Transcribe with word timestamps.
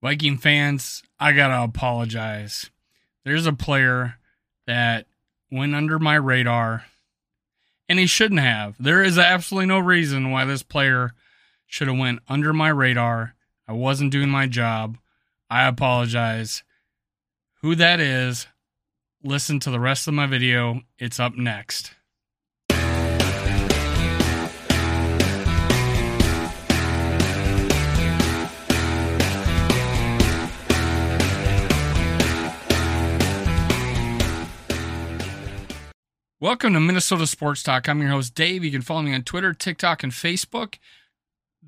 Viking 0.00 0.38
fans, 0.38 1.02
I 1.18 1.32
gotta 1.32 1.62
apologize. 1.62 2.70
There's 3.24 3.46
a 3.46 3.52
player 3.52 4.14
that 4.66 5.06
went 5.50 5.74
under 5.74 5.98
my 5.98 6.14
radar, 6.14 6.84
and 7.88 7.98
he 7.98 8.06
shouldn't 8.06 8.40
have. 8.40 8.76
There 8.78 9.02
is 9.02 9.18
absolutely 9.18 9.66
no 9.66 9.78
reason 9.80 10.30
why 10.30 10.44
this 10.44 10.62
player 10.62 11.14
should 11.66 11.88
have 11.88 11.98
went 11.98 12.20
under 12.28 12.52
my 12.52 12.68
radar. 12.68 13.34
I 13.66 13.72
wasn't 13.72 14.12
doing 14.12 14.30
my 14.30 14.46
job. 14.46 14.98
I 15.50 15.66
apologize. 15.66 16.62
Who 17.62 17.74
that 17.74 17.98
is, 17.98 18.46
listen 19.22 19.58
to 19.60 19.70
the 19.70 19.80
rest 19.80 20.06
of 20.06 20.14
my 20.14 20.26
video. 20.26 20.82
It's 20.98 21.18
up 21.18 21.34
next. 21.34 21.92
Welcome 36.40 36.74
to 36.74 36.80
Minnesota 36.80 37.26
Sports 37.26 37.64
Talk. 37.64 37.88
I'm 37.88 38.00
your 38.00 38.12
host, 38.12 38.32
Dave. 38.32 38.62
You 38.62 38.70
can 38.70 38.80
follow 38.80 39.02
me 39.02 39.12
on 39.12 39.24
Twitter, 39.24 39.52
TikTok, 39.52 40.04
and 40.04 40.12
Facebook. 40.12 40.76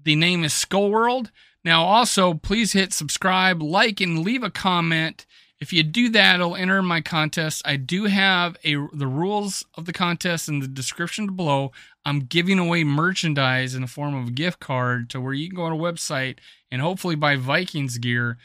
The 0.01 0.15
name 0.15 0.45
is 0.45 0.52
Skol 0.52 0.91
World. 0.91 1.33
Now, 1.65 1.83
also, 1.83 2.34
please 2.34 2.73
hit 2.73 2.93
subscribe, 2.93 3.60
like, 3.60 4.01
and 4.01 4.20
leave 4.20 4.45
a 4.45 4.51
comment. 4.51 5.27
If 5.59 5.73
you 5.73 5.83
do 5.83 6.09
that, 6.10 6.37
it'll 6.37 6.55
enter 6.55 6.83
my 6.83 7.01
contest. 7.01 7.62
I 7.65 7.74
do 7.74 8.05
have 8.05 8.57
a 8.63 8.76
the 8.93 9.09
rules 9.09 9.65
of 9.74 9.87
the 9.87 9.93
contest 9.93 10.48
in 10.48 10.60
the 10.60 10.68
description 10.68 11.35
below. 11.35 11.73
I'm 12.04 12.21
giving 12.21 12.60
away 12.60 12.85
merchandise 12.85 13.74
in 13.74 13.82
the 13.82 13.88
form 13.88 14.15
of 14.15 14.29
a 14.29 14.30
gift 14.30 14.60
card 14.60 15.10
to 15.10 15.21
where 15.21 15.35
you 15.35 15.48
can 15.48 15.57
go 15.57 15.65
on 15.65 15.73
a 15.73 15.76
website 15.76 16.38
and 16.71 16.80
hopefully 16.80 17.16
buy 17.16 17.35
Vikings 17.35 17.98
gear. 17.98 18.38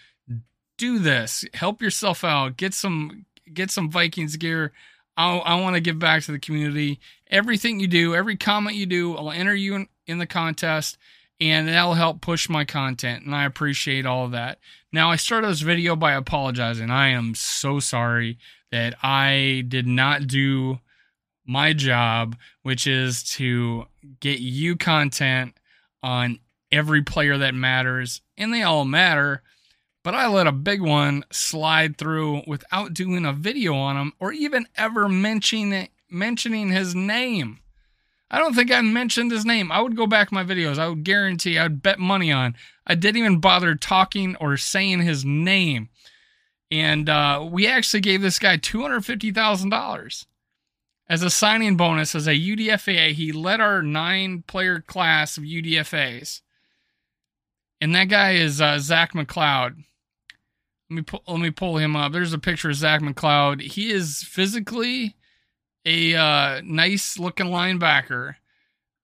Do 0.79 0.97
this. 0.97 1.45
Help 1.53 1.83
yourself 1.83 2.23
out. 2.23 2.57
Get 2.57 2.73
some 2.73 3.27
get 3.53 3.69
some 3.69 3.91
Vikings 3.91 4.37
gear. 4.37 4.71
I, 5.17 5.37
I 5.37 5.61
want 5.61 5.75
to 5.75 5.81
give 5.81 5.99
back 5.99 6.23
to 6.23 6.31
the 6.31 6.39
community. 6.39 6.99
Everything 7.29 7.79
you 7.79 7.87
do, 7.87 8.15
every 8.15 8.35
comment 8.35 8.75
you 8.75 8.85
do, 8.85 9.15
I'll 9.15 9.31
enter 9.31 9.55
you 9.55 9.75
in, 9.75 9.87
in 10.07 10.17
the 10.17 10.27
contest 10.27 10.97
and 11.39 11.67
that'll 11.67 11.95
help 11.95 12.21
push 12.21 12.47
my 12.49 12.65
content. 12.65 13.25
And 13.25 13.35
I 13.35 13.45
appreciate 13.45 14.05
all 14.05 14.25
of 14.25 14.31
that. 14.31 14.59
Now, 14.91 15.11
I 15.11 15.17
started 15.17 15.49
this 15.49 15.61
video 15.61 15.95
by 15.95 16.13
apologizing. 16.13 16.89
I 16.89 17.09
am 17.09 17.35
so 17.35 17.79
sorry 17.79 18.37
that 18.71 18.95
I 19.03 19.63
did 19.67 19.87
not 19.87 20.27
do 20.27 20.79
my 21.45 21.73
job, 21.73 22.37
which 22.63 22.87
is 22.87 23.23
to 23.23 23.85
get 24.19 24.39
you 24.39 24.75
content 24.75 25.57
on 26.01 26.39
every 26.71 27.01
player 27.01 27.37
that 27.37 27.53
matters, 27.53 28.21
and 28.37 28.53
they 28.53 28.63
all 28.63 28.85
matter 28.85 29.43
but 30.05 30.13
I 30.13 30.27
let 30.27 30.45
a 30.45 30.51
big 30.51 30.81
one 30.81 31.25
slide 31.31 31.97
through 31.97 32.43
without 32.45 32.93
doing 32.93 33.25
a 33.25 33.33
video 33.33 33.73
on 33.73 33.97
him 33.97 34.13
or 34.19 34.31
even 34.31 34.67
ever 34.77 35.09
mentioning 35.09 35.89
mentioning 36.11 36.69
his 36.69 36.93
name. 36.93 37.59
I 38.29 38.37
don't 38.37 38.53
think 38.53 38.71
I 38.71 38.81
mentioned 38.81 39.31
his 39.31 39.45
name. 39.45 39.71
I 39.71 39.81
would 39.81 39.97
go 39.97 40.05
back 40.05 40.31
my 40.31 40.43
videos. 40.43 40.77
I 40.77 40.89
would 40.89 41.03
guarantee 41.03 41.57
I 41.57 41.63
would 41.63 41.81
bet 41.81 41.97
money 41.97 42.31
on. 42.31 42.55
I 42.85 42.93
didn't 42.93 43.17
even 43.17 43.39
bother 43.39 43.73
talking 43.73 44.35
or 44.35 44.57
saying 44.57 45.01
his 45.01 45.25
name. 45.25 45.89
And 46.69 47.09
uh, 47.09 47.47
we 47.51 47.65
actually 47.65 48.01
gave 48.01 48.21
this 48.21 48.37
guy 48.37 48.57
$250,000 48.57 50.25
as 51.09 51.23
a 51.23 51.29
signing 51.31 51.77
bonus 51.77 52.13
as 52.13 52.27
a 52.27 52.35
UDFA. 52.35 53.13
He 53.13 53.31
led 53.31 53.59
our 53.59 53.81
nine 53.81 54.43
player 54.45 54.81
class 54.81 55.35
of 55.35 55.45
UDFAs. 55.45 56.41
And 57.81 57.95
that 57.95 58.09
guy 58.09 58.33
is 58.33 58.61
uh, 58.61 58.77
Zach 58.77 59.13
McCloud. 59.13 59.83
Let 60.89 60.95
me 60.95 61.01
pull, 61.01 61.23
let 61.27 61.39
me 61.39 61.51
pull 61.51 61.77
him 61.77 61.95
up. 61.95 62.11
There's 62.11 62.33
a 62.33 62.39
picture 62.39 62.69
of 62.69 62.75
Zach 62.75 63.01
McCloud. 63.01 63.61
He 63.61 63.91
is 63.91 64.21
physically 64.23 65.15
a 65.85 66.15
uh, 66.15 66.61
nice 66.63 67.17
looking 67.17 67.47
linebacker. 67.47 68.35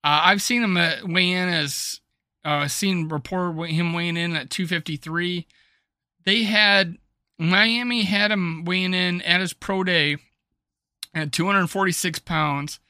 Uh, 0.04 0.20
I've 0.24 0.42
seen 0.42 0.62
him 0.62 0.74
weigh 1.12 1.32
in 1.32 1.48
as 1.48 2.00
uh, 2.44 2.68
seen 2.68 3.08
report 3.08 3.68
him 3.68 3.92
weighing 3.92 4.16
in 4.16 4.36
at 4.36 4.50
253. 4.50 5.46
They 6.24 6.42
had 6.44 6.98
Miami 7.38 8.02
had 8.02 8.30
him 8.30 8.64
weighing 8.64 8.94
in 8.94 9.22
at 9.22 9.40
his 9.40 9.52
pro 9.52 9.84
day 9.84 10.16
at 11.14 11.32
246 11.32 12.20
pounds, 12.20 12.80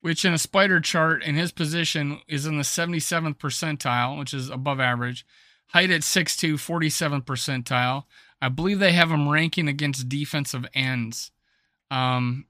which 0.00 0.24
in 0.24 0.32
a 0.32 0.38
spider 0.38 0.80
chart 0.80 1.22
in 1.22 1.34
his 1.34 1.52
position 1.52 2.20
is 2.26 2.46
in 2.46 2.56
the 2.56 2.62
77th 2.62 3.36
percentile, 3.36 4.18
which 4.18 4.34
is 4.34 4.50
above 4.50 4.80
average. 4.80 5.26
Height 5.68 5.90
at 5.90 6.00
6'2, 6.00 6.54
47th 6.54 7.24
percentile. 7.24 8.04
I 8.42 8.48
believe 8.48 8.78
they 8.78 8.92
have 8.92 9.10
him 9.10 9.28
ranking 9.28 9.68
against 9.68 10.08
defensive 10.08 10.66
ends, 10.74 11.30
um, 11.90 12.46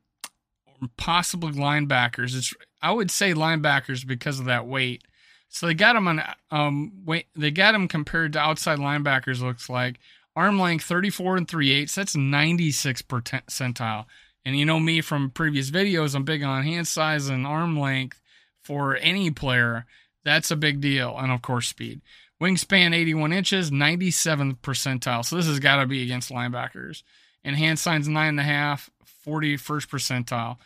possibly 0.96 1.52
linebackers. 1.52 2.36
It's 2.36 2.54
I 2.80 2.92
would 2.92 3.10
say 3.10 3.34
linebackers 3.34 4.06
because 4.06 4.38
of 4.38 4.46
that 4.46 4.66
weight. 4.66 5.02
So 5.48 5.66
they 5.66 5.74
got 5.74 5.96
him 5.96 6.08
on 6.08 6.22
um 6.50 6.92
weight. 7.04 7.26
They 7.34 7.50
got 7.50 7.74
him 7.74 7.88
compared 7.88 8.32
to 8.34 8.38
outside 8.38 8.78
linebackers. 8.78 9.42
Looks 9.42 9.68
like 9.68 9.98
arm 10.36 10.60
length 10.60 10.84
34 10.84 11.38
and 11.38 11.48
3 11.48 11.70
eighths. 11.70 11.94
That's 11.96 12.16
96 12.16 13.02
percentile. 13.02 14.06
And 14.44 14.58
you 14.58 14.64
know 14.64 14.80
me 14.80 15.00
from 15.00 15.30
previous 15.30 15.70
videos. 15.70 16.14
I'm 16.14 16.24
big 16.24 16.42
on 16.42 16.62
hand 16.62 16.88
size 16.88 17.28
and 17.28 17.46
arm 17.46 17.78
length 17.78 18.20
for 18.62 18.96
any 18.96 19.30
player. 19.30 19.86
That's 20.24 20.50
a 20.50 20.56
big 20.56 20.80
deal, 20.80 21.16
and 21.18 21.32
of 21.32 21.42
course 21.42 21.68
speed. 21.68 22.00
Wingspan 22.40 22.94
81 22.94 23.32
inches, 23.32 23.70
97th 23.70 24.58
percentile. 24.58 25.24
So 25.24 25.36
this 25.36 25.46
has 25.46 25.58
got 25.58 25.76
to 25.76 25.86
be 25.86 26.02
against 26.02 26.30
linebackers. 26.30 27.02
And 27.44 27.56
hand 27.56 27.78
signs 27.78 28.08
9.5, 28.08 28.88
41st 29.26 29.86
percentile. 29.86 30.56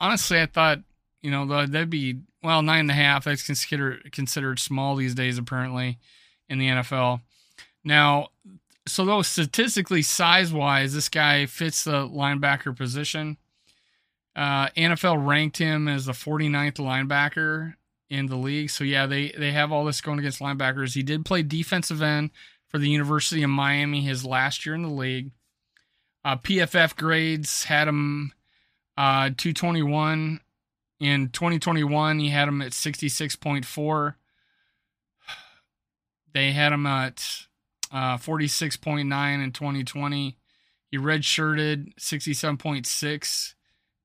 Honestly, 0.00 0.40
I 0.40 0.46
thought, 0.46 0.80
you 1.22 1.30
know, 1.30 1.46
that'd 1.66 1.90
be, 1.90 2.20
well, 2.42 2.62
9.5. 2.62 3.24
That's 3.24 3.46
considered, 3.46 4.10
considered 4.12 4.58
small 4.58 4.96
these 4.96 5.14
days, 5.14 5.38
apparently, 5.38 5.98
in 6.48 6.58
the 6.58 6.68
NFL. 6.68 7.20
Now, 7.84 8.28
so 8.86 9.04
though 9.04 9.22
statistically, 9.22 10.02
size 10.02 10.52
wise, 10.52 10.94
this 10.94 11.08
guy 11.08 11.46
fits 11.46 11.84
the 11.84 12.08
linebacker 12.08 12.76
position. 12.76 13.36
Uh, 14.34 14.68
NFL 14.70 15.26
ranked 15.26 15.58
him 15.58 15.88
as 15.88 16.06
the 16.06 16.12
49th 16.12 16.74
linebacker 16.76 17.74
in 18.10 18.26
the 18.26 18.36
league. 18.36 18.68
So 18.70 18.84
yeah, 18.84 19.06
they 19.06 19.30
they 19.30 19.52
have 19.52 19.72
all 19.72 19.84
this 19.84 20.00
going 20.00 20.18
against 20.18 20.40
linebackers. 20.40 20.94
He 20.94 21.02
did 21.02 21.24
play 21.24 21.42
defensive 21.42 22.02
end 22.02 22.30
for 22.68 22.78
the 22.78 22.90
University 22.90 23.42
of 23.42 23.50
Miami 23.50 24.02
his 24.02 24.24
last 24.24 24.66
year 24.66 24.74
in 24.74 24.82
the 24.82 24.88
league. 24.88 25.30
Uh, 26.24 26.36
PFF 26.36 26.96
grades 26.96 27.64
had 27.64 27.88
him 27.88 28.32
uh, 28.98 29.30
221 29.36 30.40
in 30.98 31.28
2021. 31.30 32.18
He 32.18 32.28
had 32.28 32.48
him 32.48 32.60
at 32.60 32.72
66.4. 32.72 34.14
They 36.32 36.52
had 36.52 36.72
him 36.72 36.86
at 36.86 37.46
uh, 37.90 38.18
46.9 38.18 39.44
in 39.44 39.52
2020. 39.52 40.36
He 40.90 40.98
redshirted 40.98 41.94
67.6 41.98 43.54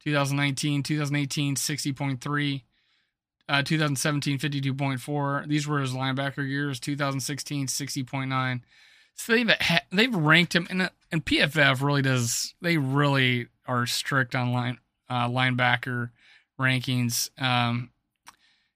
2019, 0.03 0.83
2018 0.83 1.55
60.3 1.55 2.61
uh, 3.47 3.61
2017 3.63 4.39
52.4. 4.39 5.47
These 5.47 5.67
were 5.67 5.79
his 5.79 5.93
linebacker 5.93 6.47
years. 6.47 6.79
2016 6.79 7.67
60.9. 7.67 8.61
So 9.15 9.33
they've 9.33 9.51
they've 9.91 10.15
ranked 10.15 10.55
him, 10.55 10.67
and 10.69 10.89
and 11.11 11.25
PFF 11.25 11.81
really 11.81 12.01
does. 12.01 12.53
They 12.61 12.77
really 12.77 13.47
are 13.65 13.85
strict 13.85 14.35
on 14.35 14.51
line 14.51 14.79
uh, 15.09 15.27
linebacker 15.29 16.11
rankings. 16.59 17.29
Um, 17.41 17.91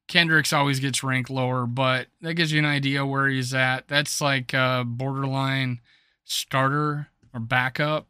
Kendricks 0.07 0.53
always 0.53 0.79
gets 0.79 1.03
ranked 1.03 1.29
lower, 1.29 1.65
but 1.65 2.07
that 2.21 2.33
gives 2.33 2.51
you 2.51 2.59
an 2.59 2.65
idea 2.65 3.05
where 3.05 3.27
he's 3.27 3.53
at. 3.53 3.87
That's 3.87 4.21
like 4.21 4.53
a 4.53 4.83
borderline 4.85 5.81
starter 6.23 7.09
or 7.33 7.39
backup. 7.39 8.07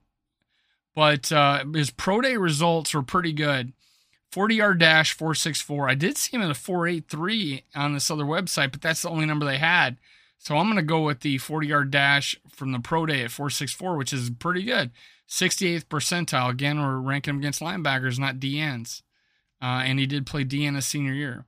But 0.96 1.32
uh, 1.32 1.66
his 1.74 1.92
pro 1.92 2.22
day 2.22 2.38
results 2.38 2.94
were 2.94 3.04
pretty 3.04 3.34
good. 3.34 3.74
40 4.32 4.56
yard 4.56 4.80
dash 4.80 5.14
464. 5.14 5.90
I 5.90 5.96
did 5.96 6.18
see 6.18 6.36
him 6.36 6.44
at 6.44 6.52
a 6.52 6.56
483 6.56 7.64
on 7.76 7.94
this 7.94 8.12
other 8.12 8.26
website, 8.26 8.72
but 8.72 8.82
that's 8.82 9.02
the 9.02 9.10
only 9.10 9.26
number 9.26 9.46
they 9.46 9.58
had. 9.58 9.98
So 10.38 10.58
I'm 10.58 10.68
going 10.68 10.78
to 10.78 10.84
go 10.84 11.02
with 11.02 11.22
the 11.22 11.38
40 11.38 11.68
yard 11.68 11.92
dash 11.92 12.36
from 12.50 12.72
the 12.72 12.80
pro 12.80 13.06
day 13.06 13.24
at 13.24 13.32
464, 13.32 13.98
which 13.98 14.14
is 14.14 14.30
pretty 14.30 14.64
good. 14.64 14.92
68th 15.28 15.86
percentile. 15.86 16.50
Again, 16.50 16.80
we're 16.80 16.98
ranking 16.98 17.36
him 17.36 17.40
against 17.40 17.62
linebackers, 17.62 18.18
not 18.18 18.38
DNs. 18.40 19.04
Uh, 19.62 19.84
and 19.86 20.00
he 20.00 20.06
did 20.06 20.26
play 20.26 20.46
DN 20.46 20.76
his 20.76 20.86
senior 20.86 21.14
year. 21.14 21.46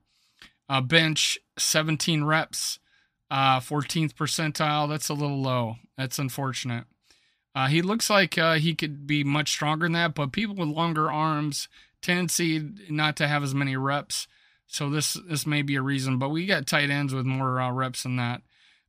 Uh, 0.68 0.80
bench 0.80 1.38
17 1.58 2.24
reps, 2.24 2.78
uh, 3.30 3.58
14th 3.60 4.14
percentile. 4.14 4.88
That's 4.88 5.08
a 5.08 5.14
little 5.14 5.40
low. 5.40 5.76
That's 5.96 6.18
unfortunate. 6.18 6.84
Uh, 7.54 7.66
he 7.66 7.82
looks 7.82 8.08
like 8.08 8.38
uh, 8.38 8.54
he 8.54 8.74
could 8.74 9.06
be 9.06 9.22
much 9.22 9.50
stronger 9.50 9.84
than 9.84 9.92
that, 9.92 10.14
but 10.14 10.32
people 10.32 10.54
with 10.54 10.68
longer 10.68 11.10
arms 11.10 11.68
tendency 12.00 12.70
not 12.88 13.16
to 13.16 13.28
have 13.28 13.42
as 13.42 13.54
many 13.54 13.76
reps. 13.76 14.26
So 14.66 14.88
this 14.88 15.18
this 15.28 15.46
may 15.46 15.62
be 15.62 15.76
a 15.76 15.82
reason, 15.82 16.18
but 16.18 16.30
we 16.30 16.46
got 16.46 16.66
tight 16.66 16.90
ends 16.90 17.12
with 17.12 17.26
more 17.26 17.60
uh, 17.60 17.70
reps 17.70 18.04
than 18.04 18.16
that. 18.16 18.42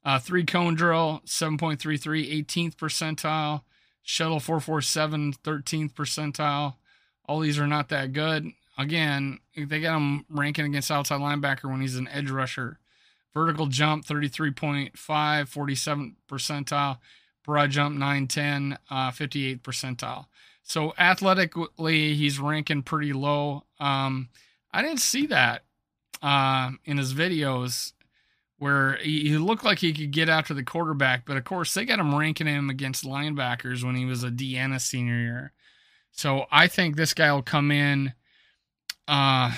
Uh, 0.05 0.19
three 0.19 0.45
cone 0.45 0.75
drill, 0.75 1.21
7.33, 1.25 2.45
18th 2.45 2.75
percentile. 2.75 3.61
Shuttle 4.01 4.41
447, 4.41 5.33
13th 5.43 5.93
percentile. 5.93 6.75
All 7.25 7.39
these 7.39 7.57
are 7.57 7.67
not 7.67 7.87
that 7.89 8.11
good. 8.11 8.51
Again, 8.77 9.39
they 9.55 9.79
got 9.79 9.95
him 9.95 10.25
ranking 10.29 10.65
against 10.65 10.91
outside 10.91 11.21
linebacker 11.21 11.71
when 11.71 11.79
he's 11.79 11.95
an 11.95 12.09
edge 12.09 12.29
rusher. 12.29 12.79
Vertical 13.33 13.67
jump 13.67 14.05
33.5, 14.05 14.91
47th 14.91 16.13
percentile. 16.29 16.97
Broad 17.43 17.71
jump 17.71 17.97
910, 17.97 18.77
uh, 18.89 19.11
58th 19.11 19.61
percentile. 19.61 20.25
So 20.63 20.93
athletically, 20.97 22.13
he's 22.13 22.39
ranking 22.39 22.83
pretty 22.83 23.13
low. 23.13 23.63
Um, 23.79 24.29
I 24.71 24.81
didn't 24.81 25.01
see 25.01 25.27
that 25.27 25.63
uh, 26.21 26.71
in 26.85 26.97
his 26.97 27.13
videos 27.13 27.91
where 28.57 28.95
he, 28.97 29.27
he, 29.27 29.37
looked 29.37 29.65
like 29.65 29.79
he 29.79 29.91
could 29.93 30.11
get 30.11 30.29
after 30.29 30.53
the 30.53 30.63
quarterback, 30.63 31.25
but 31.25 31.35
of 31.35 31.43
course 31.43 31.73
they 31.73 31.83
got 31.83 31.99
him 31.99 32.15
ranking 32.15 32.47
him 32.47 32.69
against 32.69 33.03
linebackers 33.03 33.83
when 33.83 33.95
he 33.95 34.05
was 34.05 34.23
a 34.23 34.29
Deanna 34.29 34.79
senior 34.79 35.17
year. 35.17 35.51
So 36.11 36.45
I 36.49 36.67
think 36.67 36.95
this 36.95 37.13
guy 37.13 37.33
will 37.33 37.41
come 37.41 37.71
in. 37.71 38.13
Uh, 39.05 39.51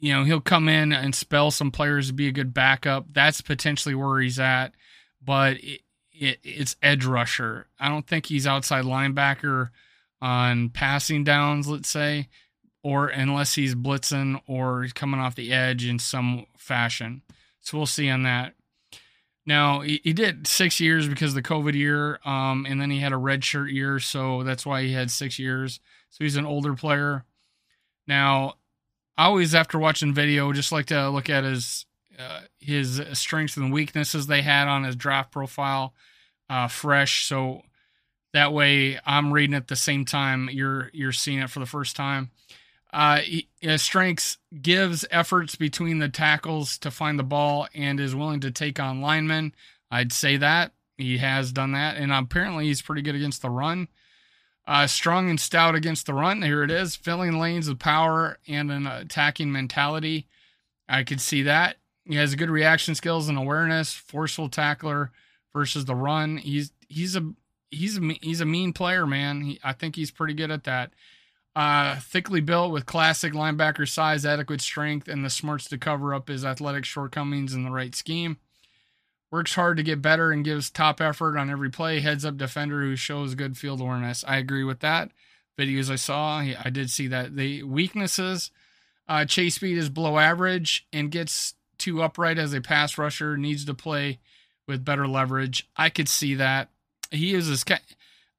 you 0.00 0.12
know, 0.12 0.24
he'll 0.24 0.40
come 0.40 0.68
in 0.68 0.92
and 0.92 1.14
spell 1.14 1.52
some 1.52 1.70
players 1.70 2.08
to 2.08 2.12
be 2.14 2.26
a 2.26 2.32
good 2.32 2.52
backup. 2.52 3.06
That's 3.12 3.40
potentially 3.40 3.94
where 3.94 4.20
he's 4.20 4.40
at, 4.40 4.74
but 5.22 5.58
it, 5.62 5.82
it, 6.14 6.38
it's 6.42 6.76
edge 6.82 7.04
rusher. 7.04 7.66
I 7.78 7.88
don't 7.88 8.06
think 8.06 8.26
he's 8.26 8.46
outside 8.46 8.84
linebacker 8.84 9.70
on 10.22 10.70
passing 10.70 11.24
downs, 11.24 11.68
let's 11.68 11.88
say, 11.88 12.28
or 12.82 13.08
unless 13.08 13.54
he's 13.54 13.74
blitzing 13.74 14.40
or 14.46 14.86
coming 14.94 15.20
off 15.20 15.34
the 15.34 15.52
edge 15.52 15.84
in 15.84 15.98
some 15.98 16.46
fashion. 16.56 17.22
So 17.60 17.76
we'll 17.76 17.86
see 17.86 18.08
on 18.08 18.22
that. 18.22 18.54
Now 19.46 19.80
he, 19.80 20.00
he 20.02 20.12
did 20.12 20.46
six 20.46 20.80
years 20.80 21.08
because 21.08 21.30
of 21.30 21.34
the 21.34 21.48
COVID 21.48 21.74
year, 21.74 22.18
um, 22.24 22.66
and 22.66 22.80
then 22.80 22.90
he 22.90 23.00
had 23.00 23.12
a 23.12 23.18
red 23.18 23.44
shirt 23.44 23.70
year, 23.70 23.98
so 23.98 24.42
that's 24.42 24.64
why 24.64 24.82
he 24.82 24.92
had 24.92 25.10
six 25.10 25.38
years. 25.38 25.80
So 26.10 26.24
he's 26.24 26.36
an 26.36 26.46
older 26.46 26.74
player. 26.74 27.24
Now 28.06 28.54
I 29.16 29.26
always, 29.26 29.54
after 29.54 29.78
watching 29.78 30.14
video, 30.14 30.52
just 30.52 30.72
like 30.72 30.86
to 30.86 31.10
look 31.10 31.28
at 31.28 31.44
his 31.44 31.86
uh, 32.18 32.40
his 32.58 33.00
strengths 33.12 33.56
and 33.56 33.72
weaknesses 33.72 34.26
they 34.26 34.42
had 34.42 34.68
on 34.68 34.84
his 34.84 34.96
draft 34.96 35.30
profile, 35.32 35.94
uh, 36.48 36.68
fresh. 36.68 37.26
So 37.26 37.62
that 38.32 38.52
way, 38.52 38.98
I'm 39.04 39.32
reading 39.32 39.54
at 39.54 39.68
the 39.68 39.76
same 39.76 40.04
time 40.04 40.48
you're 40.52 40.90
you're 40.92 41.12
seeing 41.12 41.38
it 41.38 41.50
for 41.50 41.60
the 41.60 41.66
first 41.66 41.96
time. 41.96 42.30
Uh, 42.92 43.18
he, 43.18 43.48
his 43.60 43.82
strengths 43.82 44.38
gives 44.62 45.04
efforts 45.10 45.56
between 45.56 45.98
the 45.98 46.08
tackles 46.08 46.78
to 46.78 46.92
find 46.92 47.18
the 47.18 47.24
ball 47.24 47.66
and 47.74 47.98
is 47.98 48.14
willing 48.14 48.40
to 48.40 48.52
take 48.52 48.78
on 48.78 49.00
linemen. 49.00 49.52
I'd 49.90 50.12
say 50.12 50.36
that 50.36 50.72
he 50.96 51.18
has 51.18 51.52
done 51.52 51.72
that, 51.72 51.96
and 51.96 52.12
apparently 52.12 52.66
he's 52.66 52.82
pretty 52.82 53.02
good 53.02 53.16
against 53.16 53.42
the 53.42 53.50
run. 53.50 53.88
Uh, 54.66 54.86
strong 54.86 55.28
and 55.28 55.38
stout 55.38 55.74
against 55.74 56.06
the 56.06 56.14
run. 56.14 56.40
Here 56.40 56.62
it 56.62 56.70
is, 56.70 56.96
filling 56.96 57.38
lanes 57.38 57.68
with 57.68 57.78
power 57.78 58.38
and 58.48 58.70
an 58.70 58.86
attacking 58.86 59.52
mentality. 59.52 60.26
I 60.88 61.02
could 61.02 61.20
see 61.20 61.42
that. 61.42 61.76
He 62.06 62.16
has 62.16 62.34
good 62.34 62.50
reaction 62.50 62.94
skills 62.94 63.28
and 63.28 63.38
awareness. 63.38 63.94
Forceful 63.94 64.48
tackler 64.48 65.10
versus 65.52 65.84
the 65.86 65.94
run. 65.94 66.36
He's 66.36 66.72
he's 66.88 67.16
a 67.16 67.32
he's 67.70 67.98
a 67.98 68.12
he's 68.20 68.40
a 68.40 68.46
mean 68.46 68.72
player, 68.72 69.06
man. 69.06 69.42
He, 69.42 69.60
I 69.64 69.72
think 69.72 69.96
he's 69.96 70.10
pretty 70.10 70.34
good 70.34 70.50
at 70.50 70.64
that. 70.64 70.92
Uh, 71.56 72.00
thickly 72.00 72.40
built 72.40 72.72
with 72.72 72.84
classic 72.84 73.32
linebacker 73.32 73.88
size, 73.88 74.26
adequate 74.26 74.60
strength, 74.60 75.06
and 75.06 75.24
the 75.24 75.30
smarts 75.30 75.68
to 75.68 75.78
cover 75.78 76.12
up 76.12 76.26
his 76.28 76.44
athletic 76.44 76.84
shortcomings 76.84 77.54
in 77.54 77.62
the 77.62 77.70
right 77.70 77.94
scheme. 77.94 78.38
Works 79.30 79.54
hard 79.54 79.76
to 79.76 79.82
get 79.82 80.02
better 80.02 80.32
and 80.32 80.44
gives 80.44 80.68
top 80.68 81.00
effort 81.00 81.38
on 81.38 81.50
every 81.50 81.70
play. 81.70 82.00
Heads 82.00 82.24
up 82.24 82.36
defender 82.36 82.82
who 82.82 82.96
shows 82.96 83.34
good 83.36 83.56
field 83.56 83.80
awareness. 83.80 84.24
I 84.26 84.36
agree 84.36 84.64
with 84.64 84.80
that. 84.80 85.10
Videos 85.56 85.90
I 85.90 85.96
saw, 85.96 86.38
I 86.38 86.70
did 86.70 86.90
see 86.90 87.06
that. 87.08 87.36
The 87.36 87.62
weaknesses 87.62 88.50
uh, 89.08 89.24
chase 89.24 89.54
speed 89.54 89.78
is 89.78 89.88
below 89.88 90.18
average 90.18 90.86
and 90.92 91.10
gets 91.10 91.54
too 91.78 92.02
upright 92.02 92.38
as 92.38 92.52
a 92.52 92.60
pass 92.60 92.98
rusher, 92.98 93.36
needs 93.36 93.64
to 93.64 93.74
play 93.74 94.18
with 94.66 94.84
better 94.84 95.06
leverage. 95.06 95.68
I 95.76 95.90
could 95.90 96.08
see 96.08 96.34
that. 96.34 96.70
He 97.10 97.34
is 97.34 97.48
this 97.48 97.64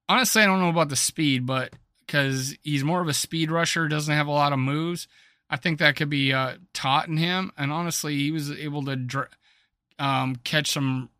honestly, 0.08 0.42
I 0.42 0.46
don't 0.46 0.60
know 0.60 0.68
about 0.68 0.88
the 0.88 0.96
speed, 0.96 1.46
but 1.46 1.72
because 2.06 2.56
he's 2.62 2.84
more 2.84 3.00
of 3.00 3.08
a 3.08 3.14
speed 3.14 3.50
rusher, 3.50 3.88
doesn't 3.88 4.14
have 4.14 4.26
a 4.26 4.32
lot 4.32 4.52
of 4.52 4.58
moves. 4.58 5.08
I 5.48 5.56
think 5.56 5.78
that 5.78 5.96
could 5.96 6.10
be 6.10 6.32
uh, 6.32 6.54
taught 6.72 7.08
in 7.08 7.16
him. 7.16 7.52
And 7.56 7.72
honestly, 7.72 8.16
he 8.16 8.30
was 8.30 8.50
able 8.50 8.84
to 8.84 8.96
dr- 8.96 9.30
um, 9.98 10.36
catch 10.44 10.72
some 10.72 11.10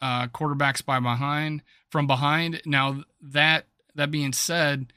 uh, 0.00 0.26
quarterbacks 0.28 0.84
by 0.84 1.00
behind 1.00 1.62
from 1.90 2.06
behind. 2.06 2.62
Now 2.66 3.04
that 3.20 3.66
that 3.94 4.10
being 4.10 4.32
said, 4.32 4.92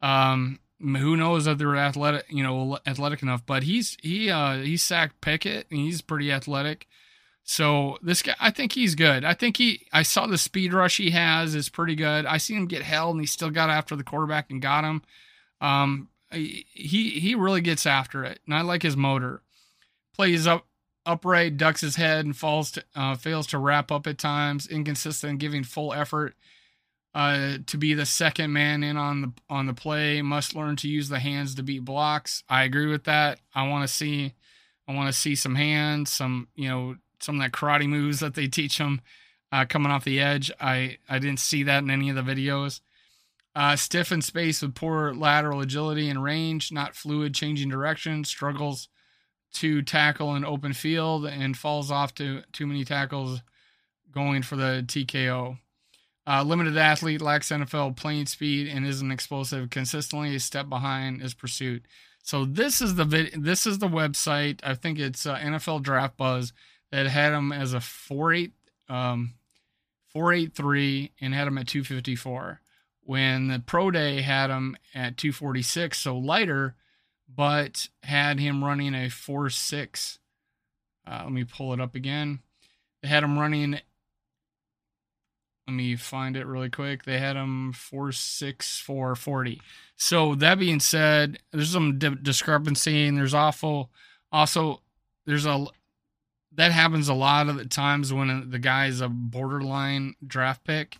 um, 0.00 0.58
who 0.80 1.16
knows 1.16 1.46
if 1.46 1.58
they're 1.58 1.76
athletic, 1.76 2.26
you 2.28 2.42
know, 2.42 2.78
athletic 2.86 3.22
enough? 3.22 3.44
But 3.44 3.64
he's 3.64 3.96
he 4.02 4.30
uh, 4.30 4.58
he 4.58 4.76
sacked 4.76 5.20
Pickett, 5.20 5.66
and 5.70 5.80
he's 5.80 6.00
pretty 6.00 6.32
athletic. 6.32 6.86
So 7.44 7.98
this 8.02 8.22
guy, 8.22 8.34
I 8.40 8.50
think 8.50 8.72
he's 8.72 8.94
good. 8.94 9.24
I 9.24 9.34
think 9.34 9.56
he. 9.56 9.86
I 9.92 10.02
saw 10.02 10.26
the 10.26 10.38
speed 10.38 10.72
rush 10.72 10.96
he 10.96 11.10
has 11.10 11.54
is 11.54 11.68
pretty 11.68 11.94
good. 11.94 12.24
I 12.26 12.38
seen 12.38 12.58
him 12.58 12.66
get 12.66 12.82
held, 12.82 13.16
and 13.16 13.20
he 13.20 13.26
still 13.26 13.50
got 13.50 13.70
after 13.70 13.96
the 13.96 14.04
quarterback 14.04 14.50
and 14.50 14.62
got 14.62 14.84
him. 14.84 15.02
Um, 15.60 16.08
he 16.30 16.64
he 16.74 17.34
really 17.34 17.60
gets 17.60 17.86
after 17.86 18.24
it, 18.24 18.40
and 18.46 18.54
I 18.54 18.62
like 18.62 18.82
his 18.82 18.96
motor. 18.96 19.42
Plays 20.14 20.46
up 20.46 20.66
upright, 21.06 21.56
ducks 21.56 21.80
his 21.80 21.96
head, 21.96 22.24
and 22.24 22.36
falls 22.36 22.70
to, 22.72 22.84
uh, 22.94 23.16
fails 23.16 23.46
to 23.48 23.58
wrap 23.58 23.90
up 23.90 24.06
at 24.06 24.18
times. 24.18 24.66
Inconsistent, 24.66 25.38
giving 25.40 25.64
full 25.64 25.92
effort 25.92 26.34
uh, 27.14 27.58
to 27.66 27.76
be 27.76 27.94
the 27.94 28.06
second 28.06 28.52
man 28.52 28.82
in 28.82 28.96
on 28.96 29.20
the 29.20 29.32
on 29.48 29.66
the 29.66 29.74
play. 29.74 30.22
Must 30.22 30.54
learn 30.54 30.76
to 30.76 30.88
use 30.88 31.08
the 31.08 31.18
hands 31.18 31.54
to 31.56 31.62
beat 31.62 31.84
blocks. 31.84 32.44
I 32.48 32.64
agree 32.64 32.86
with 32.86 33.04
that. 33.04 33.40
I 33.54 33.68
want 33.68 33.88
to 33.88 33.92
see, 33.92 34.34
I 34.86 34.94
want 34.94 35.12
to 35.12 35.18
see 35.18 35.34
some 35.34 35.56
hands, 35.56 36.10
some 36.10 36.48
you 36.54 36.68
know, 36.68 36.96
some 37.20 37.36
of 37.36 37.42
that 37.42 37.52
karate 37.52 37.88
moves 37.88 38.20
that 38.20 38.34
they 38.34 38.46
teach 38.46 38.78
him 38.78 39.00
uh, 39.52 39.64
coming 39.64 39.90
off 39.90 40.04
the 40.04 40.20
edge. 40.20 40.50
I 40.60 40.98
I 41.08 41.18
didn't 41.18 41.40
see 41.40 41.62
that 41.64 41.82
in 41.82 41.90
any 41.90 42.10
of 42.10 42.16
the 42.16 42.22
videos. 42.22 42.80
Uh, 43.56 43.74
stiff 43.74 44.12
in 44.12 44.22
space 44.22 44.62
with 44.62 44.76
poor 44.76 45.12
lateral 45.12 45.60
agility 45.60 46.08
and 46.08 46.22
range, 46.22 46.70
not 46.70 46.94
fluid, 46.94 47.34
changing 47.34 47.68
direction, 47.68 48.22
struggles 48.24 48.88
to 49.52 49.82
tackle 49.82 50.34
an 50.34 50.44
open 50.44 50.72
field 50.72 51.26
and 51.26 51.56
falls 51.56 51.90
off 51.90 52.14
to 52.14 52.42
too 52.52 52.66
many 52.66 52.84
tackles 52.84 53.42
going 54.12 54.42
for 54.42 54.54
the 54.54 54.84
TKO. 54.86 55.58
Uh, 56.30 56.44
limited 56.44 56.76
athlete, 56.76 57.20
lacks 57.20 57.48
NFL 57.48 57.96
playing 57.96 58.26
speed, 58.26 58.68
and 58.68 58.86
isn't 58.86 59.10
explosive. 59.10 59.70
Consistently 59.70 60.36
a 60.36 60.40
step 60.40 60.68
behind 60.68 61.20
his 61.22 61.34
pursuit. 61.34 61.84
So 62.22 62.44
this 62.44 62.80
is 62.80 62.94
the 62.94 63.04
vid- 63.04 63.42
this 63.42 63.66
is 63.66 63.78
the 63.78 63.88
website. 63.88 64.60
I 64.62 64.74
think 64.74 64.98
it's 64.98 65.26
uh, 65.26 65.36
NFL 65.36 65.82
Draft 65.82 66.16
Buzz 66.16 66.52
that 66.92 67.06
had 67.06 67.32
him 67.32 67.50
as 67.50 67.72
a 67.72 67.80
four 67.80 68.32
eight 68.32 68.52
um, 68.88 69.34
four 70.06 70.32
eight 70.32 70.54
three 70.54 71.12
and 71.20 71.34
had 71.34 71.48
him 71.48 71.58
at 71.58 71.66
two 71.66 71.82
fifty 71.82 72.14
four. 72.14 72.60
When 73.02 73.48
the 73.48 73.58
pro 73.58 73.90
day 73.90 74.20
had 74.20 74.50
him 74.50 74.76
at 74.94 75.16
two 75.16 75.32
forty 75.32 75.62
six, 75.62 75.98
so 75.98 76.16
lighter 76.16 76.76
but 77.34 77.88
had 78.02 78.40
him 78.40 78.64
running 78.64 78.94
a 78.94 79.08
4 79.08 79.50
6. 79.50 80.18
Uh, 81.06 81.20
let 81.24 81.32
me 81.32 81.44
pull 81.44 81.72
it 81.72 81.80
up 81.80 81.94
again. 81.94 82.40
They 83.02 83.08
had 83.08 83.22
him 83.22 83.38
running. 83.38 83.80
Let 85.70 85.76
me 85.76 85.96
find 85.96 86.36
it 86.36 86.46
really 86.46 86.70
quick. 86.70 87.04
They 87.04 87.18
had 87.18 87.36
him 87.36 87.72
4 87.72 88.12
6 88.12 88.80
4 88.80 89.14
40. 89.14 89.62
So, 89.96 90.34
that 90.34 90.58
being 90.58 90.80
said, 90.80 91.38
there's 91.52 91.70
some 91.70 91.98
di- 91.98 92.16
discrepancy 92.20 93.06
and 93.06 93.16
there's 93.16 93.34
awful. 93.34 93.90
Also, 94.32 94.80
there's 95.26 95.46
a. 95.46 95.66
That 96.52 96.72
happens 96.72 97.08
a 97.08 97.14
lot 97.14 97.48
of 97.48 97.56
the 97.56 97.64
times 97.64 98.12
when 98.12 98.28
uh, 98.28 98.42
the 98.46 98.58
guy 98.58 98.86
is 98.86 99.00
a 99.00 99.08
borderline 99.08 100.14
draft 100.26 100.64
pick 100.64 100.98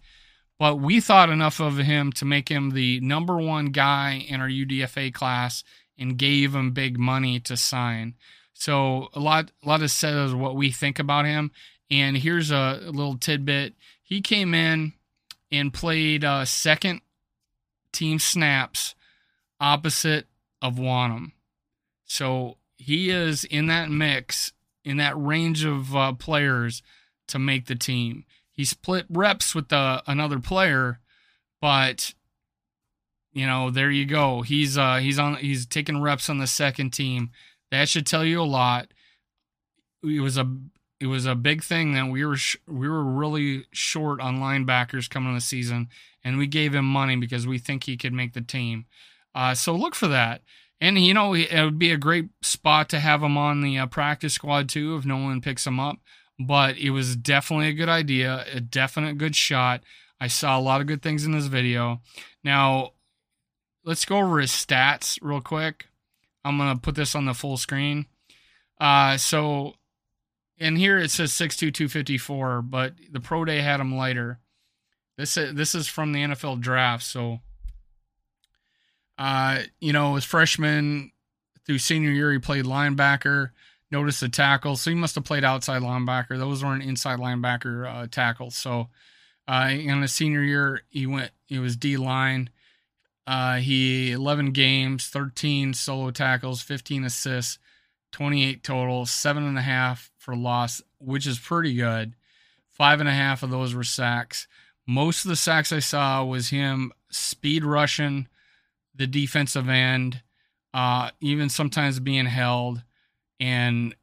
but 0.61 0.77
we 0.77 1.01
thought 1.01 1.31
enough 1.31 1.59
of 1.59 1.79
him 1.79 2.13
to 2.13 2.27
make 2.27 2.51
him 2.51 2.73
the 2.73 3.01
number 3.01 3.39
one 3.39 3.69
guy 3.69 4.27
in 4.29 4.43
our 4.43 4.49
UDFA 4.49 5.13
class 5.13 5.65
and 5.99 6.19
gave 6.19 6.55
him 6.55 6.73
big 6.73 6.99
money 6.99 7.41
to 7.41 7.57
sign. 7.57 8.15
So 8.53 9.09
a 9.15 9.21
lot, 9.21 9.53
a 9.65 9.69
lot 9.69 9.81
is 9.81 9.95
said 9.95 10.15
of 10.15 10.39
what 10.39 10.57
we 10.57 10.71
think 10.71 10.99
about 10.99 11.25
him. 11.25 11.51
And 11.91 12.19
here's 12.19 12.51
a 12.51 12.79
little 12.85 13.17
tidbit: 13.17 13.73
he 14.11 14.21
came 14.21 14.55
in 14.55 14.93
and 15.53 15.73
played 15.73 16.25
uh, 16.25 16.45
second 16.45 17.01
team 17.93 18.19
snaps 18.19 18.97
opposite 19.61 20.27
of 20.61 20.75
Wonnum. 20.75 21.31
So 22.05 22.57
he 22.77 23.09
is 23.11 23.45
in 23.45 23.69
that 23.69 23.89
mix, 23.89 24.53
in 24.85 24.97
that 24.97 25.17
range 25.17 25.65
of 25.65 25.95
uh, 25.95 26.13
players 26.15 26.83
to 27.29 27.39
make 27.39 27.67
the 27.67 27.77
team. 27.77 28.25
He 28.53 28.65
split 28.65 29.07
reps 29.09 29.55
with 29.55 29.69
the, 29.69 30.03
another 30.09 30.41
player, 30.41 30.99
but 31.61 32.13
you 33.33 33.47
know, 33.47 33.71
there 33.71 33.93
you 33.93 34.07
go. 34.07 34.43
He's 34.43 34.77
uh 34.77 34.97
he's 34.97 35.21
on 35.21 35.37
he's 35.37 35.67
taking 35.67 36.03
reps 36.03 36.29
on 36.29 36.39
the 36.39 36.49
second 36.49 36.91
team. 36.91 37.31
That 37.71 37.89
should 37.89 38.07
tell 38.07 38.25
you 38.25 38.43
a 38.43 38.43
lot. 38.43 38.89
It 40.03 40.21
was 40.21 40.37
a 40.37 40.53
it 41.01 41.07
was 41.07 41.25
a 41.25 41.35
big 41.35 41.63
thing 41.63 41.95
that 41.95 42.09
we 42.09 42.25
were 42.25 42.37
sh- 42.37 42.59
we 42.69 42.89
were 42.89 43.03
really 43.03 43.65
short 43.73 44.21
on 44.21 44.39
linebackers 44.39 45.09
coming 45.09 45.31
in 45.31 45.35
the 45.35 45.41
season, 45.41 45.89
and 46.23 46.37
we 46.37 46.47
gave 46.47 46.75
him 46.75 46.85
money 46.85 47.17
because 47.17 47.47
we 47.47 47.59
think 47.59 47.85
he 47.85 47.97
could 47.97 48.13
make 48.13 48.35
the 48.35 48.43
team. 48.43 48.85
Uh, 49.35 49.55
so 49.55 49.75
look 49.75 49.95
for 49.95 50.09
that. 50.09 50.43
And 50.81 50.99
you 50.99 51.13
know 51.13 51.35
it 51.35 51.53
would 51.53 51.79
be 51.79 51.91
a 51.91 51.99
great 51.99 52.31
spot 52.43 52.89
to 52.91 53.01
have 53.01 53.23
him 53.23 53.37
on 53.37 53.61
the 53.61 53.79
uh, 53.79 53.87
practice 53.87 54.35
squad 54.35 54.69
too 54.69 54.97
if 54.97 55.05
no 55.05 55.17
one 55.17 55.41
picks 55.41 55.67
him 55.67 55.79
up. 55.79 55.99
But 56.39 56.79
it 56.79 56.91
was 56.91 57.17
definitely 57.17 57.69
a 57.69 57.75
good 57.75 57.91
idea, 57.91 58.47
a 58.53 58.61
definite 58.61 59.19
good 59.19 59.37
shot. 59.37 59.83
I 60.21 60.29
saw 60.29 60.59
a 60.59 60.61
lot 60.61 60.81
of 60.81 60.87
good 60.87 61.03
things 61.03 61.25
in 61.25 61.33
this 61.33 61.47
video. 61.47 62.01
Now, 62.43 62.93
let's 63.85 64.07
go 64.07 64.19
over 64.19 64.41
his 64.41 64.51
stats 64.51 65.19
real 65.21 65.43
quick. 65.43 65.87
I'm 66.45 66.57
gonna 66.57 66.79
put 66.79 66.95
this 66.95 67.15
on 67.15 67.27
the 67.27 67.35
full 67.35 67.59
screen. 67.59 68.07
Uh, 68.81 69.19
so, 69.19 69.75
and 70.61 70.79
here 70.79 70.99
it 70.99 71.11
says 71.11 71.33
6'2", 71.33 71.73
254, 71.73 72.63
but 72.63 72.95
the 73.11 73.21
pro 73.21 73.45
day 73.45 73.61
had 73.61 73.81
him 73.81 73.97
lighter. 73.97 74.39
This 75.17 75.37
is, 75.37 75.55
this 75.55 75.75
is 75.75 75.89
from 75.89 76.13
the 76.13 76.21
NFL 76.21 76.61
draft, 76.61 77.03
so 77.03 77.41
uh, 79.21 79.59
you 79.81 79.93
know, 79.93 80.17
as 80.17 80.25
freshman 80.25 81.13
through 81.67 81.79
senior 81.79 82.11
year, 82.11 82.33
he 82.33 82.39
played 82.39 82.65
linebacker. 82.65 83.51
Notice 83.91 84.21
the 84.21 84.31
tackle, 84.31 84.77
so 84.77 84.91
he 84.91 84.97
must 84.97 85.15
have 85.15 85.25
played 85.25 85.45
outside 85.45 85.83
linebacker. 85.83 86.39
Those 86.39 86.65
weren't 86.65 86.85
inside 86.85 87.19
linebacker 87.19 87.87
uh, 87.87 88.07
tackles. 88.11 88.57
So, 88.57 88.89
uh, 89.47 89.69
in 89.73 90.01
the 90.01 90.09
senior 90.09 90.43
year, 90.43 90.83
he 90.89 91.07
went. 91.07 91.33
He 91.45 91.59
was 91.59 91.77
D 91.77 91.99
line. 91.99 92.49
Uh, 93.27 93.57
he 93.57 94.13
11 94.13 94.53
games, 94.53 95.09
13 95.09 95.75
solo 95.75 96.11
tackles, 96.11 96.63
15 96.63 97.05
assists, 97.05 97.59
28 98.13 98.63
total, 98.63 99.07
seven 99.07 99.45
and 99.45 99.59
a 99.59 99.63
half 99.63 100.11
for 100.19 100.37
loss, 100.37 100.83
which 100.99 101.27
is 101.27 101.39
pretty 101.39 101.75
good. 101.75 102.15
Five 102.69 103.01
and 103.01 103.09
a 103.09 103.13
half 103.13 103.43
of 103.43 103.51
those 103.51 103.75
were 103.75 103.85
sacks. 103.85 104.47
Most 104.87 105.25
of 105.25 105.29
the 105.29 105.37
sacks 105.37 105.73
I 105.73 105.79
saw 105.79 106.25
was 106.25 106.49
him 106.49 106.93
speed 107.11 107.65
rushing 107.65 108.29
the 108.95 109.07
defensive 109.07 109.69
end, 109.69 110.23
uh, 110.75 111.11
even 111.21 111.49
sometimes 111.49 112.01
being 112.01 112.27
held 112.27 112.83
and 113.39 113.95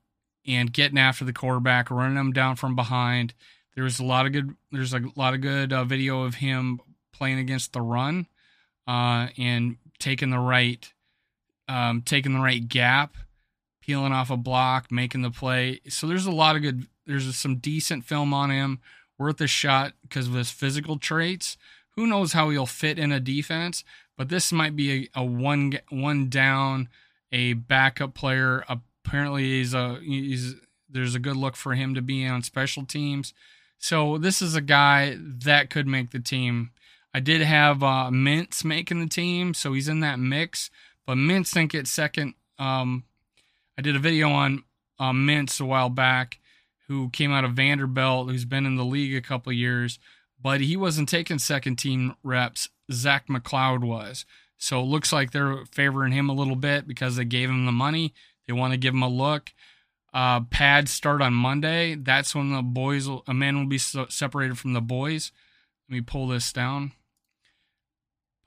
and 0.46 0.72
getting 0.72 0.98
after 0.98 1.26
the 1.26 1.34
quarterback, 1.34 1.92
running 1.92 2.18
him 2.18 2.32
down 2.32 2.56
from 2.56 2.76
behind. 2.76 3.34
There's 3.76 4.00
a 4.00 4.06
lot 4.06 4.26
of 4.26 4.32
good. 4.32 4.56
There's 4.72 4.94
a 4.94 5.02
lot 5.16 5.34
of 5.34 5.42
good 5.42 5.74
uh, 5.74 5.84
video 5.84 6.24
of 6.24 6.36
him 6.36 6.80
playing 7.14 7.40
against 7.40 7.74
the 7.74 7.82
run 7.82 8.28
uh, 8.88 9.28
and 9.38 9.78
taking 10.00 10.30
the 10.30 10.40
right, 10.40 10.92
um, 11.68 12.02
taking 12.02 12.34
the 12.34 12.40
right 12.40 12.68
gap, 12.68 13.16
peeling 13.88 14.12
off 14.12 14.30
a 14.30 14.38
block, 14.38 14.92
making 14.92 15.22
the 15.22 15.32
play. 15.32 15.80
So 15.88 16.06
there's 16.08 16.26
a 16.26 16.32
lot 16.32 16.58
of 16.58 16.62
good. 16.62 16.88
There's 17.06 17.34
some 17.36 17.56
decent 17.56 18.04
film 18.04 18.34
on 18.34 18.52
him, 18.52 18.80
worth 19.18 19.40
a 19.40 19.48
shot 19.48 19.94
because 20.02 20.28
of 20.28 20.34
his 20.34 20.52
physical 20.52 21.00
traits. 21.00 21.58
Who 21.96 22.06
knows 22.06 22.34
how 22.34 22.50
he'll 22.50 22.66
fit 22.66 23.00
in 23.00 23.12
a 23.12 23.20
defense? 23.20 23.84
But 24.18 24.30
this 24.30 24.52
might 24.52 24.76
be 24.76 25.10
a, 25.16 25.22
a 25.22 25.26
one 25.26 25.80
one 25.90 26.30
down, 26.30 26.90
a 27.32 27.54
backup 27.54 28.14
player. 28.14 28.66
Apparently, 28.68 29.44
he's 29.44 29.74
a 29.74 30.00
he's 30.04 30.56
there's 30.90 31.16
a 31.16 31.20
good 31.20 31.38
look 31.38 31.56
for 31.56 31.74
him 31.74 31.96
to 31.96 32.02
be 32.02 32.28
on 32.28 32.44
special 32.44 32.86
teams. 32.86 33.34
So 33.80 34.18
this 34.18 34.42
is 34.42 34.56
a 34.56 34.62
guy 34.62 35.18
that 35.20 35.70
could 35.70 35.88
make 35.88 36.12
the 36.12 36.20
team. 36.20 36.72
I 37.14 37.20
did 37.20 37.42
have 37.42 37.84
uh, 37.84 38.10
Mintze 38.12 38.66
making 38.66 39.00
the 39.00 39.08
team, 39.08 39.54
so 39.54 39.74
he's 39.74 39.88
in 39.88 40.02
that 40.02 40.20
mix. 40.20 40.70
But 41.06 41.16
Mintze 41.16 41.54
think 41.54 41.74
it's 41.74 41.92
second. 41.92 42.34
Um, 42.60 43.04
I 43.78 43.82
did 43.82 43.96
a 43.96 44.00
video 44.00 44.30
on 44.30 44.64
uh, 45.00 45.14
a 45.14 45.66
while 45.66 45.90
back, 45.90 46.40
who 46.88 47.10
came 47.10 47.32
out 47.32 47.44
of 47.44 47.54
Vanderbilt, 47.54 48.30
who's 48.30 48.46
been 48.46 48.66
in 48.66 48.76
the 48.76 48.86
league 48.86 49.16
a 49.16 49.22
couple 49.22 49.52
years, 49.52 50.00
but 50.42 50.62
he 50.62 50.78
wasn't 50.78 51.10
taking 51.10 51.38
second 51.38 51.76
team 51.76 52.16
reps. 52.24 52.70
Zach 52.92 53.28
McCloud 53.28 53.82
was. 53.82 54.26
So 54.58 54.80
it 54.80 54.86
looks 54.86 55.12
like 55.12 55.32
they're 55.32 55.66
favoring 55.72 56.14
him 56.14 56.30
a 56.30 56.34
little 56.34 56.56
bit 56.56 56.88
because 56.88 57.16
they 57.16 57.26
gave 57.26 57.50
him 57.50 57.66
the 57.66 57.72
money. 57.72 58.14
They 58.48 58.54
want 58.54 58.74
to 58.74 58.78
give 58.78 58.94
him 58.94 59.04
a 59.04 59.10
look. 59.10 59.52
Uh, 60.14 60.42
pads 60.42 60.92
start 60.92 61.22
on 61.22 61.34
Monday. 61.34 61.96
That's 61.96 62.34
when 62.34 62.54
the 62.54 62.62
boys, 62.62 63.08
will, 63.08 63.24
a 63.28 63.34
man 63.34 63.58
will 63.58 63.68
be 63.68 63.78
separated 63.78 64.58
from 64.58 64.74
the 64.74 64.82
boys. 64.82 65.32
Let 65.90 65.96
me 65.96 66.02
pull 66.02 66.28
this 66.28 66.52
down. 66.54 66.94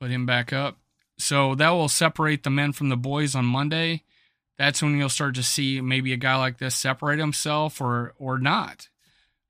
Put 0.01 0.11
him 0.11 0.25
back 0.25 0.53
up. 0.53 0.79
So 1.19 1.55
that 1.57 1.71
will 1.71 1.89
separate 1.89 2.43
the 2.43 2.51
men 2.51 2.73
from 2.73 2.89
the 2.89 2.97
boys 2.97 3.35
on 3.35 3.45
Monday. 3.45 4.05
That's 4.61 4.83
when 4.83 4.97
you'll 4.99 5.09
start 5.09 5.35
to 5.37 5.43
see 5.43 5.81
maybe 5.81 6.13
a 6.13 6.19
guy 6.19 6.37
like 6.37 6.59
this 6.59 6.75
separate 6.75 7.19
himself 7.19 7.81
or 7.81 8.15
or 8.19 8.39
not. 8.39 8.89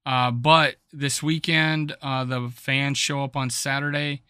Uh, 0.06 0.30
but 0.30 0.76
this 0.92 1.22
weekend, 1.22 1.94
uh, 2.00 2.24
the 2.24 2.50
fans 2.54 2.96
show 2.96 3.22
up 3.22 3.36
on 3.36 3.50
Saturday 3.50 4.22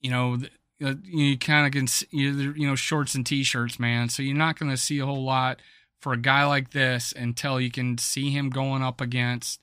you 0.00 0.10
know, 0.10 0.38
uh, 0.84 0.94
you 1.02 1.36
kind 1.38 1.66
of 1.66 1.72
can 1.72 1.86
see, 1.86 2.06
you 2.10 2.66
know 2.66 2.76
shorts 2.76 3.14
and 3.14 3.26
t-shirts, 3.26 3.78
man. 3.78 4.08
So 4.08 4.22
you're 4.22 4.36
not 4.36 4.58
going 4.58 4.70
to 4.70 4.76
see 4.76 4.98
a 4.98 5.06
whole 5.06 5.24
lot 5.24 5.60
for 6.00 6.12
a 6.12 6.18
guy 6.18 6.44
like 6.44 6.70
this 6.70 7.12
until 7.16 7.60
you 7.60 7.70
can 7.70 7.98
see 7.98 8.30
him 8.30 8.50
going 8.50 8.82
up 8.82 9.00
against 9.00 9.60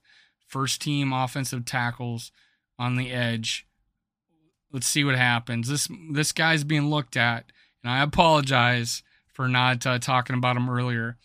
first 0.48 0.82
team 0.82 1.14
offensive 1.14 1.66
tackles 1.66 2.32
on 2.78 2.96
the 2.96 3.12
edge. 3.12 3.66
Let's 4.72 4.88
see 4.88 5.06
what 5.06 5.16
happens. 5.16 5.70
This 5.70 5.88
this 6.12 6.32
guy's 6.32 6.64
being 6.66 6.90
looked 6.90 7.16
at, 7.16 7.46
and 7.84 7.92
I 7.92 8.04
apologize 8.04 9.04
for 9.36 9.48
not 9.48 9.86
uh, 9.86 10.00
talking 10.00 10.36
about 10.36 10.56
him 10.56 10.70
earlier. 10.70 11.18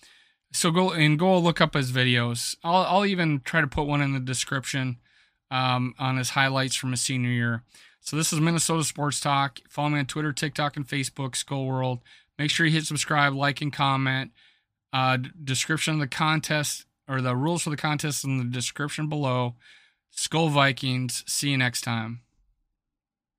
So 0.52 0.72
go 0.72 0.90
and 0.90 1.18
go 1.18 1.38
look 1.38 1.60
up 1.60 1.74
his 1.74 1.92
videos. 1.92 2.56
I'll 2.64 2.84
I'll 2.84 3.06
even 3.06 3.40
try 3.40 3.60
to 3.60 3.66
put 3.66 3.86
one 3.86 4.02
in 4.02 4.12
the 4.12 4.20
description 4.20 4.98
um, 5.50 5.94
on 5.98 6.16
his 6.16 6.30
highlights 6.30 6.74
from 6.74 6.90
his 6.90 7.00
senior 7.00 7.30
year. 7.30 7.62
So 8.00 8.16
this 8.16 8.32
is 8.32 8.40
Minnesota 8.40 8.82
Sports 8.82 9.20
Talk. 9.20 9.60
Follow 9.68 9.90
me 9.90 10.00
on 10.00 10.06
Twitter, 10.06 10.32
TikTok, 10.32 10.76
and 10.76 10.88
Facebook, 10.88 11.32
Skol 11.32 11.66
World. 11.66 12.00
Make 12.38 12.50
sure 12.50 12.66
you 12.66 12.72
hit 12.72 12.86
subscribe, 12.86 13.34
like, 13.34 13.60
and 13.60 13.72
comment. 13.72 14.32
Uh, 14.92 15.18
description 15.44 15.94
of 15.94 16.00
the 16.00 16.08
contest 16.08 16.86
or 17.06 17.20
the 17.20 17.36
rules 17.36 17.62
for 17.62 17.70
the 17.70 17.76
contest 17.76 18.24
in 18.24 18.38
the 18.38 18.44
description 18.44 19.08
below. 19.08 19.54
Skol 20.16 20.50
Vikings. 20.50 21.22
See 21.26 21.50
you 21.50 21.58
next 21.58 21.82
time. 21.82 22.22